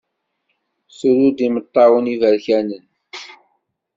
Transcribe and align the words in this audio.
Tru-d 0.97 1.37
imeṭṭawen 1.47 2.11
iberkanen. 2.13 2.85